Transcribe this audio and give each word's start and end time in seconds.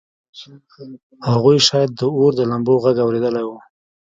هغوی 1.29 1.57
شاید 1.67 1.89
د 1.93 2.01
اور 2.17 2.31
د 2.35 2.41
لمبو 2.51 2.75
غږ 2.83 2.97
اورېدلی 3.03 3.43
و 3.45 3.51